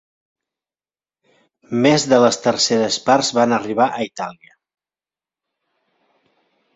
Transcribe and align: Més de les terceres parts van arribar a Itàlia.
Més 1.83 2.05
de 2.13 2.17
les 2.23 2.39
terceres 2.45 2.97
parts 3.09 3.29
van 3.39 3.53
arribar 3.59 3.87
a 3.91 4.01
Itàlia. 4.07 4.57